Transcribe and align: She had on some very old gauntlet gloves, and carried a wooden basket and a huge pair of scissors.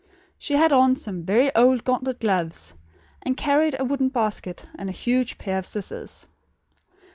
She 0.39 0.55
had 0.55 0.71
on 0.71 0.95
some 0.95 1.21
very 1.25 1.53
old 1.55 1.83
gauntlet 1.83 2.21
gloves, 2.21 2.73
and 3.21 3.37
carried 3.37 3.75
a 3.79 3.85
wooden 3.85 4.09
basket 4.09 4.65
and 4.73 4.89
a 4.89 4.91
huge 4.91 5.37
pair 5.37 5.59
of 5.59 5.65
scissors. 5.67 6.25